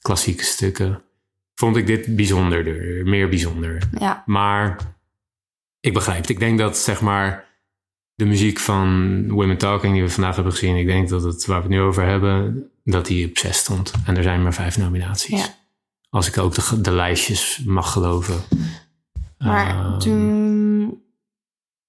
[0.00, 1.02] klassieke stukken.
[1.54, 3.88] Vond ik dit bijzonderder, meer bijzonder.
[3.98, 4.22] Ja.
[4.26, 4.76] Maar
[5.80, 6.28] ik begrijp het.
[6.30, 7.52] Ik denk dat zeg maar
[8.14, 11.56] de muziek van Women Talking die we vandaag hebben gezien, ik denk dat het waar
[11.56, 13.92] we het nu over hebben, dat die op zes stond.
[14.06, 15.40] En er zijn maar vijf nominaties.
[15.40, 15.54] Ja.
[16.10, 18.42] Als ik ook de, de lijstjes mag geloven.
[19.44, 21.02] Maar Ehm, toen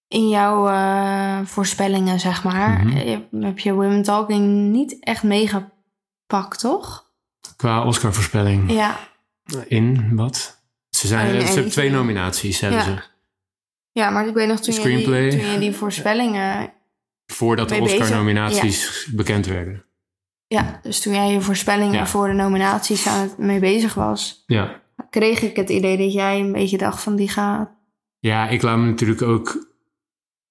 [0.07, 2.97] in jouw eh, voorspellingen, zeg maar, Mhm.
[2.97, 7.05] eh, heb je Women Talking niet echt meegepakt, toch?
[7.55, 8.97] Qua Oscar-voorspelling Ja.
[9.67, 10.61] in wat?
[10.89, 12.85] Ze, zijn, ze hebben twee nominaties, hebben Ja.
[12.85, 13.01] ze.
[13.91, 16.73] Ja, maar ik weet nog toen, je die, toen je die voorspellingen...
[17.25, 17.79] Voordat de.
[17.81, 19.85] Oscar-nominaties bekend werden.
[20.47, 22.05] Ja, dus toen jij je voorspellingen Ja.
[22.07, 24.81] voor de nominaties aan het mee bezig was, Ja.
[25.13, 27.71] Kreeg ik het idee dat jij een beetje dacht van die gaat...
[28.19, 29.67] Ja, ik laat me natuurlijk ook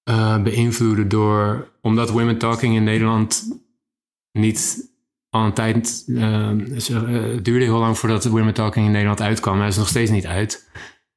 [0.02, 1.70] eh, beïnvloeden door...
[1.80, 3.60] Omdat Women Talking in Nederland
[4.32, 4.90] niet
[5.30, 6.04] al een tijd...
[6.06, 9.58] eh, ze- eh, het duurde heel lang voordat Women Talking in Nederland uitkwam.
[9.58, 10.70] Hij is nog steeds niet uit.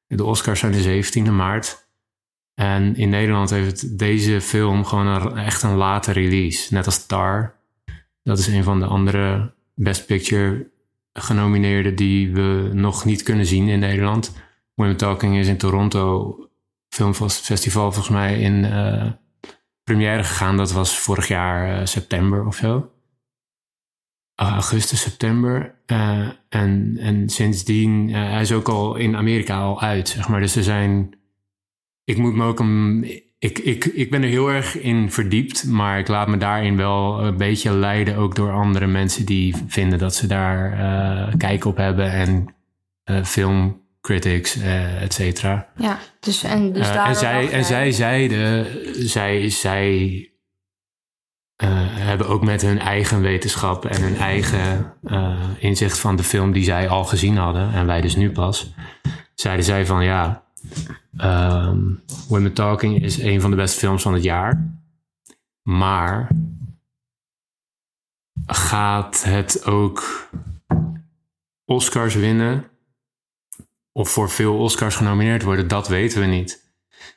[0.08, 1.88] De Oscars zijn de 17e maart.
[2.54, 6.74] En in Nederland heeft deze film gewoon een, echt een late release.
[6.74, 7.56] Net als Tar.
[8.24, 10.74] Dat is een van de andere Best Picture
[11.20, 14.34] genomineerden die we nog niet kunnen zien in Nederland.
[14.74, 16.36] Women Talking is in Toronto
[16.90, 19.12] Filmfestival volgens mij in eh,
[19.84, 20.58] première gegaan.
[20.58, 22.92] Dat was vorig jaar eh, september of zo.
[24.36, 25.76] Ah, augustus, september.
[25.86, 30.40] Eh, en, en sindsdien, hij is ook al in Amerika al uit, zeg maar.
[30.40, 31.20] Dus er zijn...
[32.04, 33.24] Ik moet me ook een...
[33.40, 37.24] Ik, ik, ik ben er heel erg in verdiept, maar ik laat me daarin wel
[37.24, 41.78] een beetje leiden ook door andere mensen die vinden dat ze daar eh, kijk op
[41.78, 42.56] hebben en
[43.04, 45.68] eh filmcritics, eh et cetera.
[45.78, 48.68] Ja, dus, en, dus en, zij, en zij zeiden,
[49.08, 50.30] zij, zij
[51.90, 54.94] hebben ook met hun eigen wetenschap en hun eigen
[55.60, 58.74] inzicht van de film die zij al gezien hadden, en wij dus nu pas,
[59.36, 60.45] zeiden zij van ja,
[61.18, 61.80] ehm
[62.28, 64.78] Women Talking is een van de beste films van het jaar,
[65.62, 66.28] maar
[68.46, 70.28] gaat het ook
[71.66, 72.70] Oscars winnen?
[73.92, 76.64] Of voor veel Oscars genomineerd worden, dat weten we niet.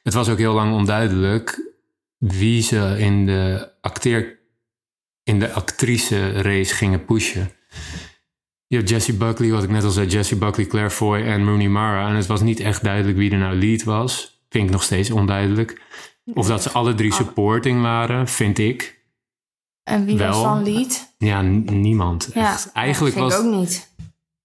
[0.02, 1.72] Het was ook heel lang onduidelijk
[2.16, 4.38] wie ze in de acteer,
[5.22, 7.50] in de actrice race gingen pushen.
[8.68, 11.68] Je hebt Jessie Buckley, wat ik net al zei, Jessie Buckley, Claire Foy en Rooney
[11.68, 12.08] Mara.
[12.08, 14.40] En het was niet echt duidelijk wie er nou lead was.
[14.48, 15.82] Vind ik nog steeds onduidelijk.
[16.34, 19.00] Of dat ze alle drie supporting waren, vind ik.
[19.82, 20.42] En wie was wel.
[20.42, 21.14] dan lead?
[21.18, 22.30] Ja, niemand.
[22.34, 22.72] Ja, Echt.
[22.72, 23.42] Eigenlijk ja, vind was.
[23.44, 23.90] ik ook niet.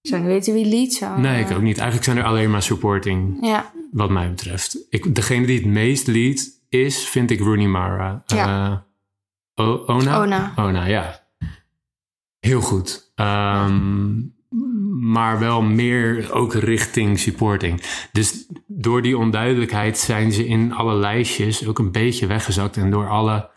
[0.00, 1.20] Ik zou niet weten wie lead zou...
[1.20, 1.76] Nee, ik ook niet.
[1.78, 4.78] Eigenlijk zijn er alleen maar supporting, Ja, wat mij betreft.
[4.90, 8.22] Ik, degene die het meest lead is, vind ik Rooney Mara.
[8.26, 8.84] Ja.
[9.54, 10.22] O- Ona?
[10.22, 10.52] Ona.
[10.56, 11.23] Ona, ja.
[12.44, 13.12] Heel goed.
[13.14, 14.20] Ehm,
[15.12, 17.82] maar wel meer ook richting supporting.
[18.12, 22.76] Dus door die onduidelijkheid zijn ze in alle lijstjes ook een beetje weggezakt.
[22.76, 23.50] En door alle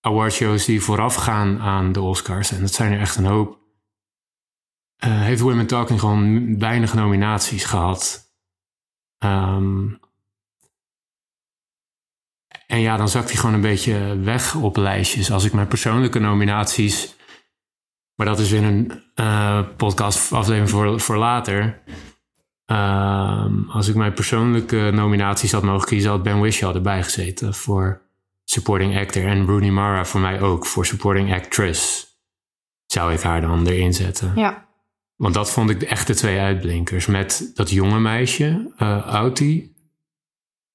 [0.00, 3.58] awardshows die voorafgaan aan de Oscars, en dat zijn er echt een hoop,
[4.96, 8.32] eh, heeft Women Talking gewoon weinig nominaties gehad.
[9.18, 9.88] Ehm,
[12.66, 15.30] En ja, dan zakt hij gewoon een beetje weg op lijstjes.
[15.30, 17.16] Als ik mijn persoonlijke nominaties.
[18.22, 21.82] Maar dat is weer een uh, podcast aflevering voor, voor later.
[22.64, 28.02] Ehm, als ik mijn persoonlijke nominaties had mogen kiezen, had Ben Whishaw erbij gezeten voor
[28.44, 29.26] supporting actor.
[29.26, 32.06] En Rooney Mara voor mij ook voor supporting actress.
[32.86, 34.32] Zou ik haar dan erin zetten.
[34.36, 34.68] Ja.
[35.16, 37.06] Want dat vond ik de echte twee uitblinkers.
[37.06, 39.74] Met dat jonge meisje, uh, Auti.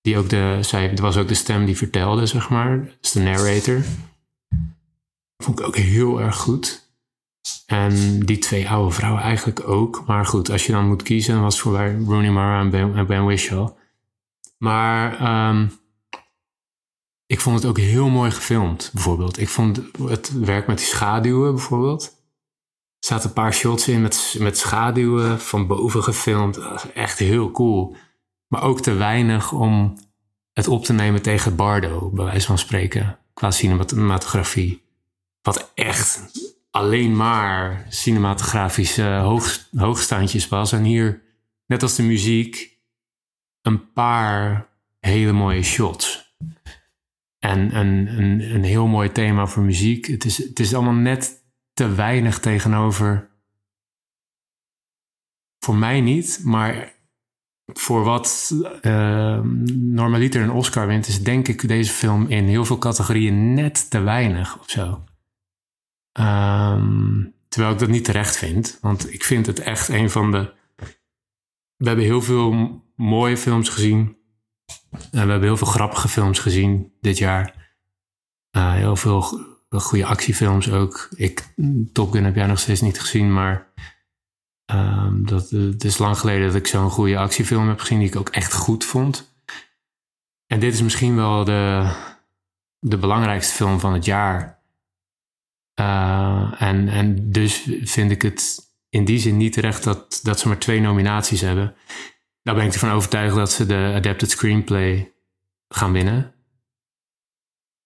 [0.01, 2.89] Die ook de, zij was ook de stem die vertelde, zeg maar.
[3.01, 3.81] Dus de narrator.
[5.43, 6.85] Vond ik ook heel erg goed.
[7.65, 10.03] En die twee oude vrouwen eigenlijk ook.
[10.05, 13.07] Maar goed, als je dan moet kiezen, was voor mij Rooney Mara en Ben, en
[13.07, 13.75] ben.
[14.57, 15.71] Maar um,
[17.25, 19.39] ik vond het ook heel mooi gefilmd, bijvoorbeeld.
[19.39, 22.03] Ik vond het werk met die schaduwen, bijvoorbeeld.
[22.99, 26.59] Er zaten een paar shots in met, met schaduwen van boven gefilmd.
[26.93, 27.95] Echt heel cool.
[28.47, 29.97] Maar ook te weinig om
[30.53, 33.19] het op te nemen tegen Bardo, bij wijze van spreken.
[33.33, 34.83] Qua cinematografie.
[35.41, 36.21] Wat echt
[36.77, 40.71] alleen maar cinematografische hoog, hoogstandjes was.
[40.71, 41.21] En hier,
[41.65, 42.77] net als de muziek,
[43.61, 46.35] een paar hele mooie shots.
[47.39, 50.05] En een, een, een heel mooi thema voor muziek.
[50.05, 53.29] Het is, het is allemaal net te weinig tegenover.
[55.59, 56.93] Voor mij niet, maar
[57.65, 59.41] voor wat uh,
[59.73, 63.99] normaliter een Oscar wint, is denk ik deze film in heel veel categorieën net te
[63.99, 65.03] weinig of zo.
[66.19, 70.53] Um, terwijl ik dat niet terecht vind, want ik vind het echt een van de.
[71.75, 74.17] We hebben heel veel mooie films gezien.
[74.91, 77.75] En we hebben heel veel grappige films gezien dit jaar.
[78.51, 79.21] Uh, heel veel
[79.69, 81.09] goede actiefilms ook.
[81.15, 81.53] Ik,
[81.93, 83.73] Top Gun heb jij nog steeds niet gezien, maar
[84.71, 88.15] um, dat, het is lang geleden dat ik zo'n goede actiefilm heb gezien die ik
[88.15, 89.35] ook echt goed vond.
[90.45, 91.91] En dit is misschien wel de,
[92.79, 94.56] de belangrijkste film van het jaar.
[95.79, 100.47] Uh, en, en dus vind ik het in die zin niet terecht dat, dat ze
[100.47, 101.75] maar twee nominaties hebben.
[102.43, 105.13] Daar ben ik ervan overtuigd dat ze de Adapted Screenplay
[105.67, 106.33] gaan winnen.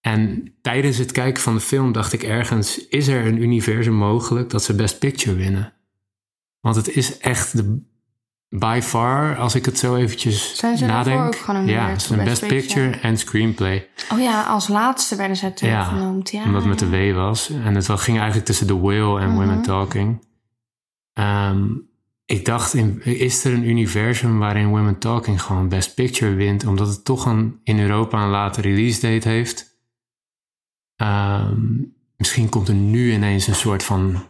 [0.01, 4.49] En tijdens het kijken van de film dacht ik ergens: is er een universum mogelijk
[4.49, 5.73] dat ze Best Picture winnen?
[6.59, 7.90] Want het is echt de,
[8.53, 11.25] by far, als ik het zo eventjes Zijn ze nadenk.
[11.25, 13.87] ook gewoon ja, een Best, Picture en Screenplay.
[14.11, 16.29] Oh ja, als laatste werden ze Ja, genoemd.
[16.31, 17.49] Ja, omdat het met de W was.
[17.49, 19.61] En het ging eigenlijk tussen The Whale en Women Mhm.
[19.61, 20.25] Talking.
[21.13, 21.65] Ehm,
[22.25, 26.87] ik dacht, in, is er een universum waarin Women Talking gewoon Best Picture wint, omdat
[26.87, 29.69] het toch een, in Europa een late release date heeft?
[30.95, 31.65] Ehm,
[32.17, 34.23] misschien komt er nu ineens een soort van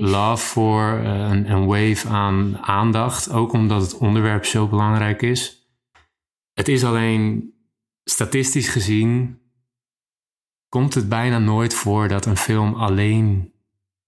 [0.00, 5.68] Love voor, eh, een, een wave aan aandacht, ook omdat het onderwerp zo belangrijk is.
[6.52, 7.54] Het is alleen
[8.04, 9.40] statistisch gezien
[10.70, 13.52] komt het bijna nooit voor dat een film alleen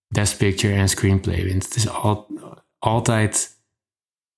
[0.06, 1.64] Best Picture en Screenplay wint.
[1.64, 2.26] Het is al,
[2.78, 3.50] altijd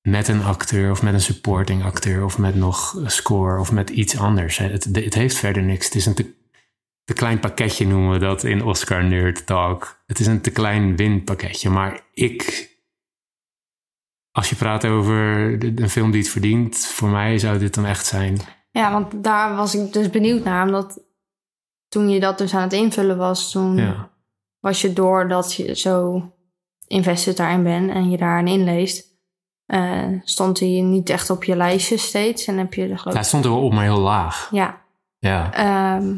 [0.01, 3.91] met een acteur of met een supporting acteur of met nog een score of met
[3.91, 4.57] iets anders.
[4.57, 5.85] Het, het heeft verder niks.
[5.85, 6.35] Het is een te,
[7.05, 10.03] te klein pakketje noemen we dat in Oscar Nerd Talk.
[10.07, 12.73] Het is een te klein winpakketje, maar ik...
[14.31, 15.15] Als je praat over
[15.59, 18.39] de- een film die het verdient, voor mij zou dit dan echt zijn.
[18.71, 20.67] Ja, want daar was ik dus benieuwd naar.
[20.67, 21.01] Omdat
[21.89, 24.11] toen je dat dus aan het invullen was, toen Ja.
[24.61, 26.23] was je door dat je zo
[26.87, 29.07] invested daarin bent en je daarin inleest,
[29.67, 32.47] eh, stond hij niet echt op je lijstje steeds.
[32.47, 34.49] En heb je er geloof Hij stond er wel op, maar heel laag.
[34.51, 34.83] Ja,
[35.19, 35.53] Ja.
[35.53, 36.17] ehm,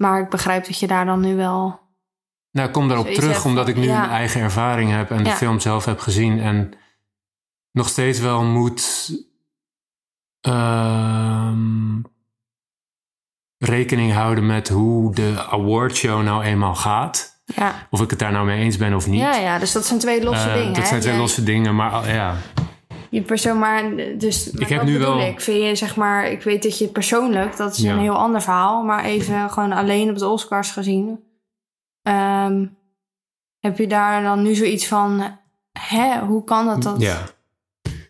[0.00, 1.80] maar ik begrijp dat je daar dan nu wel...
[2.50, 4.04] Nou, ik kom daarop terug omdat ik nu ja.
[4.04, 5.34] een eigen ervaring heb en de Ja.
[5.36, 6.72] film zelf heb gezien en
[7.72, 9.10] nog steeds wel moet
[10.40, 12.00] ehm,
[13.58, 17.42] rekening houden met hoe de awardshow nou eenmaal gaat.
[17.44, 19.20] Ja, Of ik het daar nou mee eens ben of niet.
[19.20, 20.72] ja, ja dus dat zijn twee losse Eh, dingen.
[20.72, 20.88] Dat hè?
[20.88, 22.36] zijn twee losse dingen, maar ja.
[23.10, 25.40] Je persoon, maar dus maar Ik heb nu wel- Ik.
[25.40, 27.92] Vind je, zeg maar, ik weet dat je persoonlijk, dat is Ja.
[27.92, 31.20] een heel ander verhaal, maar even gewoon alleen op de Oscars gezien.
[32.02, 32.66] Ehm,
[33.58, 35.38] heb je daar dan nu zoiets van,
[35.78, 37.22] hè, hoe kan dat dat ja.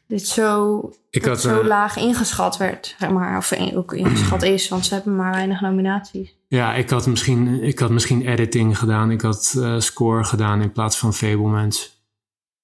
[0.06, 0.78] dit zo,
[1.10, 4.68] Ik dat had, zo eh, laag ingeschat werd, zeg maar, of in- ook ingeschat is,
[4.68, 6.36] want ze hebben maar weinig nominaties.
[6.48, 9.10] Ja, ik had misschien, ik had misschien editing gedaan.
[9.10, 11.99] Ik had eh, score gedaan in plaats van Fablemans.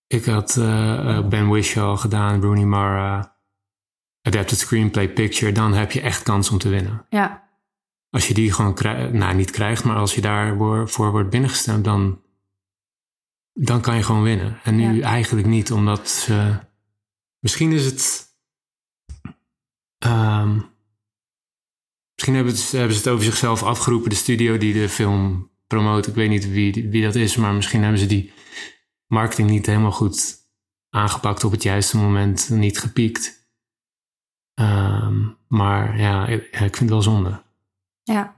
[0.07, 3.37] Ik had eh, Ben Whishaw gedaan, Rooney Mara,
[4.23, 5.53] Adapted Screenplay Picture.
[5.53, 7.07] Dan heb je echt kans om te winnen.
[7.09, 7.45] Ja,
[8.11, 11.85] Als je die gewoon krijgt, nou niet krijgt, maar als je daarvoor voor wordt binnengestemd,
[11.85, 12.23] dan,
[13.53, 14.59] dan kan je gewoon winnen.
[14.65, 15.07] En nu Ja.
[15.07, 16.59] eigenlijk niet, omdat ze,
[17.41, 18.27] misschien is het,
[19.99, 20.59] ehm,
[22.15, 26.07] Misschien hebben, ze- hebben ze het over zichzelf afgeroepen, de studio die de film promoot.
[26.07, 28.33] Ik weet niet wie, wie dat is, maar misschien hebben ze die
[29.07, 30.35] marketing niet helemaal goed
[30.91, 33.49] aangepakt op het juiste moment, niet gepiekt.
[34.55, 37.43] Ehm, maar ja, ik, ik vind het wel zonde.
[38.03, 38.35] Ja.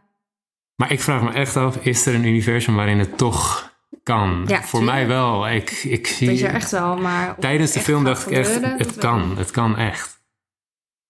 [0.77, 4.45] Maar ik vraag me echt af, is er een universum waarin het toch kan?
[4.47, 5.49] Ja, Voor mij wel.
[5.49, 7.39] Ik, ik zie, Weet je echt wel, maar...
[7.39, 9.37] tijdens de film dacht ik echt, het kan.
[9.37, 10.17] Het kan echt.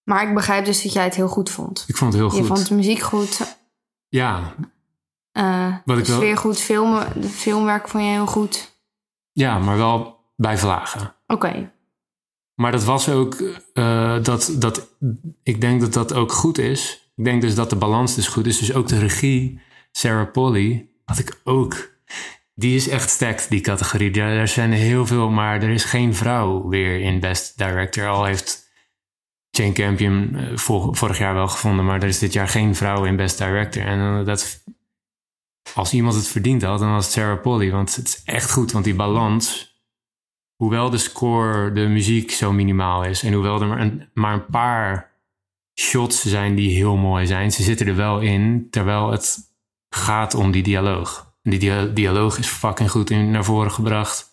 [0.03, 1.83] Maar ik begrijp dus dat jij het heel goed vond.
[1.87, 2.47] Ik vond het heel Je goed.
[2.57, 3.57] vond de muziek goed,
[4.07, 4.55] Ja,
[5.31, 8.78] eh Wat ik wel- sfeer goed, filmen, de filmwerk vond je heel goed.
[9.39, 11.15] Ja, maar wel bij vlagen.
[11.27, 11.71] Oké,
[12.55, 13.35] Maar dat was ook,
[13.73, 14.87] eh, dat, dat,
[15.43, 17.11] ik denk dat dat ook goed is.
[17.15, 18.57] Ik denk dus dat de balans dus goed is.
[18.59, 21.89] Dus ook de regie, Sarah Polly, had ik ook.
[22.55, 24.11] Die is echt stacked, die categorie.
[24.11, 28.07] Daar, daar zijn heel veel, maar er is geen vrouw weer in Best Director.
[28.07, 28.67] Al heeft
[29.49, 33.05] Jane Campion eh, vor- vorig jaar wel gevonden, maar er is dit jaar geen vrouw
[33.05, 33.83] in Best Director.
[33.83, 34.63] En eh, dat,
[35.75, 37.71] als iemand het verdiend had, dan was het Sarah Polly.
[37.71, 39.67] Want het is echt goed, want die balans
[40.55, 44.45] hoewel de score, de muziek zo minimaal is en hoewel er maar een, maar een
[44.45, 45.11] paar
[45.79, 49.37] shots zijn die heel mooi zijn, ze zitten er wel in, terwijl het
[49.89, 51.33] gaat om die dialoog.
[51.43, 54.27] En die dia- dialoog is fucking goed in, naar voren gebracht.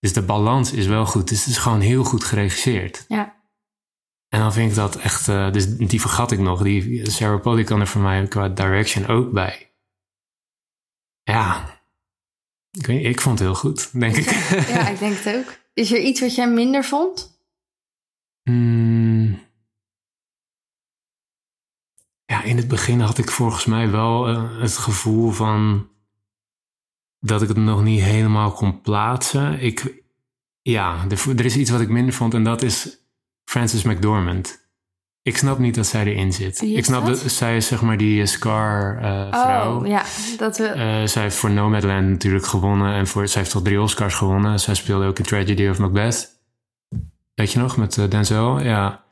[0.00, 1.28] Dus de balans is wel goed.
[1.28, 3.04] Dus het is gewoon heel goed geregisseerd.
[3.08, 3.36] ja.
[4.28, 6.62] En dan vind ik dat echt, eh, dus die vergat ik nog.
[6.62, 9.67] Die Sarah Polly kan er voor mij qua direction ook bij.
[11.28, 11.80] Ja,
[12.70, 14.24] ik, weet, ik vond het heel goed, denk ik.
[14.74, 15.58] ja, ik denk het ook.
[15.74, 17.40] Is er iets wat jij minder vond?
[18.42, 19.40] Mm.
[22.24, 25.88] Ja, in het begin had ik volgens mij wel eh, het gevoel van
[27.20, 29.60] dat ik het nog niet helemaal kon plaatsen.
[29.60, 30.02] Ik,
[30.62, 32.98] ja, er, er is iets wat ik minder vond en dat is
[33.44, 34.67] Frances McDormand.
[35.28, 36.62] Ik snap niet dat zij erin zit.
[36.62, 37.20] Ik snap dat?
[37.22, 39.80] dat zij is zeg maar die eh, Scar-vrouw.
[39.80, 40.04] Oh, ja.
[40.36, 42.94] Dat we, Eh, zij heeft voor Nomadland natuurlijk gewonnen.
[42.94, 44.60] En voor, zij heeft tot drie Oscars gewonnen.
[44.60, 46.40] Zij speelde ook in Tragedy of Macbeth.
[47.34, 48.60] Weet je nog, met eh, Denzel?
[48.60, 49.04] Ja.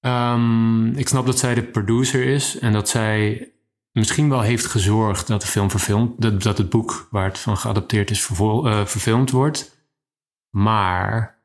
[0.00, 2.58] Ehm, ik snap dat zij de producer is.
[2.58, 3.48] En dat zij
[3.92, 6.20] misschien wel heeft gezorgd dat de film verfilmd...
[6.22, 9.78] Dat, dat het boek waar het van geadapteerd is vervol- eh, verfilmd wordt.
[10.50, 11.38] Maar...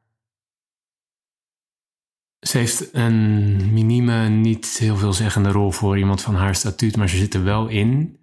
[2.48, 6.98] Ze heeft een minieme, niet heel veelzeggende rol voor iemand van haar statuut.
[6.98, 8.18] Maar ze zit er wel in.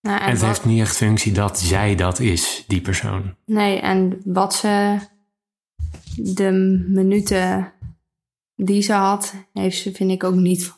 [0.00, 3.34] nou, En het wat- heeft niet echt functie dat zij dat is, die persoon.
[3.46, 4.98] Nee, en wat ze...
[6.16, 6.50] De
[6.88, 7.72] minuten
[8.54, 10.72] die ze had, heeft ze, vind ik, ook niet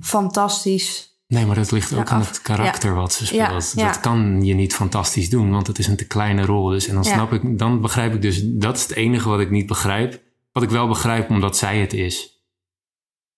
[0.00, 1.10] fantastisch.
[1.26, 3.72] Nee, maar dat ligt ook aan af- het karakter wat ze speelt.
[3.76, 3.86] ja.
[3.86, 6.68] Dat kan je niet fantastisch doen, want het is een te kleine rol.
[6.68, 9.50] Dus en dan snap ik, dan begrijp ik dus, dat is het enige wat ik
[9.50, 10.20] niet begrijp.
[10.52, 12.30] Wat ik wel begrijp omdat zij het is.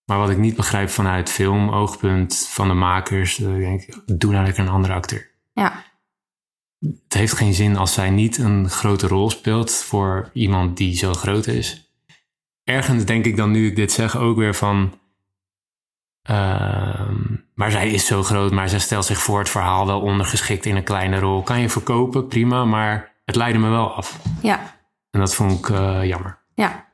[0.04, 4.32] Maar wat ik niet begrijp vanuit film, oogpunt van de makers, dan denk ik, doe
[4.32, 5.30] nou lekker een andere acteur.
[5.52, 5.84] Ja,
[6.78, 11.12] Het heeft geen zin als zij niet een grote rol speelt voor iemand die zo
[11.14, 11.92] groot is.
[12.64, 14.98] Ergens denk ik dan nu ik dit zeg ook weer van.
[16.22, 17.22] ehm,
[17.54, 20.76] maar zij is zo groot, maar zij stelt zich voor het verhaal wel ondergeschikt in
[20.76, 21.42] een kleine rol.
[21.42, 24.20] Kan je verkopen, prima, maar het leidde me wel af.
[24.42, 24.76] ja,
[25.10, 26.38] En dat vond ik eh, jammer.
[26.54, 26.92] ja.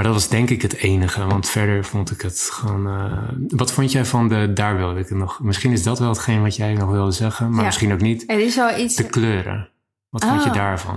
[0.00, 2.86] Maar dat was denk ik het enige, want verder vond ik het gewoon.
[2.86, 4.52] eh, wat vond jij van de.
[4.52, 5.40] Daar wilde ik het nog.
[5.40, 7.64] Misschien is dat wel hetgeen wat jij nog wilde zeggen, maar Ja.
[7.64, 8.30] misschien ook niet.
[8.30, 8.96] Er is wel iets...
[8.96, 9.68] De kleuren.
[10.08, 10.54] Wat vond je Oh.
[10.54, 10.96] daarvan?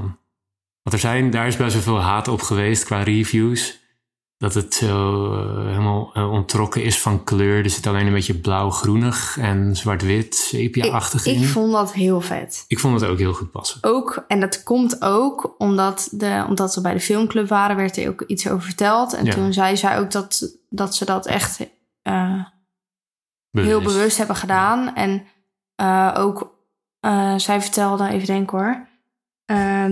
[0.82, 3.80] Want er zijn, daar is best wel veel haat op geweest qua reviews.
[4.38, 7.64] Dat het zo eh, helemaal eh, ontrokken is van kleur.
[7.64, 11.42] Er zit alleen een beetje blauw-groenig en zwart-wit, sepia-achtig in.
[11.42, 12.66] ik vond dat heel vet.
[12.68, 13.78] ik vond het ook heel goed passen.
[13.84, 18.10] Ook, en dat komt ook omdat, de, omdat we bij de filmclub waren, werd er
[18.10, 19.14] ook iets over verteld.
[19.14, 19.34] En Ja.
[19.34, 21.60] toen zei zij ook dat, dat ze dat echt
[22.02, 22.44] eh,
[23.52, 23.72] Bewust.
[23.72, 24.96] heel bewust hebben gedaan.
[24.96, 25.26] En
[26.18, 26.56] ook,
[27.38, 28.88] zij vertelde, even denken hoor,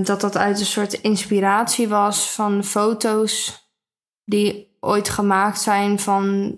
[0.03, 3.59] dat dat uit een soort inspiratie was van foto's
[4.25, 6.55] die ooit gemaakt zijn van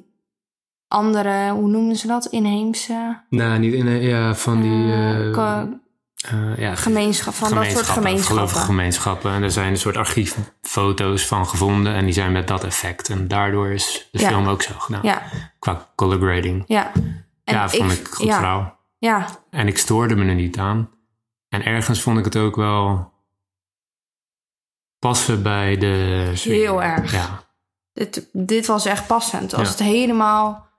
[0.87, 4.91] andere, hoe noemen ze dat, inheemse Nou, niet in ja, van die...
[4.93, 8.23] eh, ja, gemeenschap, van dat soort gemeenschappen, gemeenschappen.
[8.35, 9.31] gelovige gemeenschappen.
[9.31, 13.09] En er zijn een soort archieffoto's van gevonden en die zijn met dat effect.
[13.09, 14.27] En daardoor is de Ja.
[14.27, 15.01] film ook zo gedaan.
[15.03, 15.21] Ja,
[15.59, 16.63] Qua color grading.
[16.67, 16.91] ja.
[17.43, 18.79] En ja, vond ik, goed ja, verhaal.
[18.97, 20.89] Ja, En ik stoorde me er niet aan.
[21.49, 23.11] En ergens vond ik het ook wel
[24.99, 26.31] passen bij de.
[26.43, 27.11] Heel erg.
[27.11, 27.43] Ja,
[27.93, 29.53] dit, dit was echt passend.
[29.53, 29.69] Als Ja.
[29.69, 30.71] het helemaal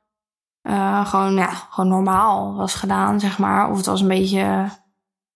[0.60, 3.70] eh, gewoon, ja, gewoon normaal was gedaan, zeg maar.
[3.70, 4.70] Of het was een beetje,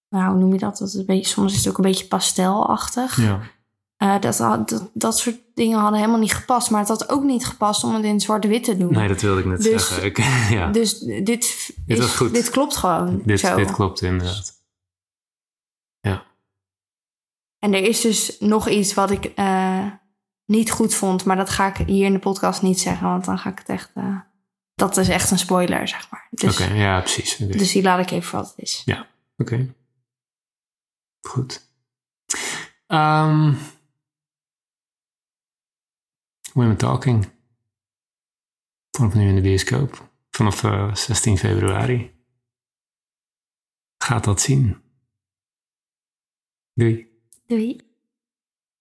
[0.09, 0.79] nou, hoe noem je dat?
[0.79, 3.17] dat het een beetje, soms is het ook een beetje pastelachtig.
[3.21, 3.41] ja.
[3.97, 6.71] Eh, dat, dat, dat soort dingen hadden helemaal niet gepast.
[6.71, 8.93] Maar het had ook niet gepast om het in zwart-wit te doen.
[8.93, 10.05] Nee, dat wilde ik net Dus- zeggen.
[10.05, 10.19] Ik,
[10.59, 11.45] ja, Dus dit,
[11.87, 12.35] is, was goed.
[12.35, 13.57] dit klopt gewoon dit, zo.
[13.57, 14.57] dit klopt inderdaad.
[17.59, 19.68] En er is dus nog iets wat ik eh,
[20.49, 21.25] niet goed vond.
[21.25, 23.07] Maar dat ga ik hier in de podcast niet zeggen.
[23.07, 23.91] Want dan ga ik het echt...
[23.95, 24.21] eh,
[24.75, 26.27] dat is echt een spoiler, zeg maar.
[26.31, 27.37] Dus, Oké, ja, precies.
[27.37, 28.83] Dus die laat ik even voor wat het is.
[29.37, 29.75] Oké.
[31.21, 31.71] Goed.
[32.87, 33.55] Ehm
[36.53, 37.29] Women Talking.
[38.91, 40.11] Vanaf nu in de bioscoop.
[40.31, 42.17] Vanaf eh, 16 februari.
[44.05, 44.83] Gaat dat zien.
[46.73, 47.21] Doei.
[47.47, 47.88] Doei.